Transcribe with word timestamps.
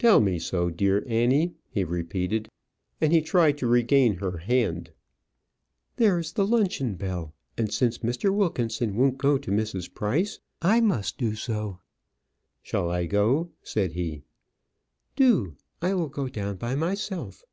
"Tell 0.00 0.20
me 0.20 0.40
so, 0.40 0.70
dear 0.70 1.04
Annie," 1.06 1.54
he 1.70 1.84
repeated; 1.84 2.48
and 3.00 3.12
he 3.12 3.20
tried 3.20 3.56
to 3.58 3.68
regain 3.68 4.14
her 4.16 4.38
hand. 4.38 4.90
"There 5.94 6.18
is 6.18 6.32
the 6.32 6.44
luncheon 6.44 6.96
bell; 6.96 7.32
and 7.56 7.72
since 7.72 7.98
Mr. 7.98 8.34
Wilkinson 8.34 8.96
won't 8.96 9.18
go 9.18 9.38
to 9.38 9.52
Mrs. 9.52 9.94
Price, 9.94 10.40
I 10.60 10.80
must 10.80 11.16
do 11.16 11.36
so." 11.36 11.78
"Shall 12.60 12.90
I 12.90 13.06
go?" 13.06 13.50
said 13.62 13.92
he. 13.92 14.24
"Do; 15.14 15.54
I 15.80 15.94
will 15.94 16.08
go 16.08 16.26
down 16.28 16.56
by 16.56 16.74
myself." 16.74 17.44